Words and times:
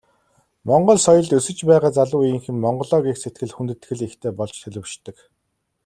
Монгол 0.69 0.97
соёлд 1.05 1.31
өсөж 1.39 1.57
байгаа 1.69 1.91
залуу 1.97 2.19
үеийнхэн 2.23 2.57
Монголоо 2.63 3.01
гэх 3.05 3.17
сэтгэл, 3.23 3.55
хүндэтгэл 3.55 4.01
ихтэй 4.07 4.31
болж 4.37 4.55
төлөвшдөг. 4.61 5.17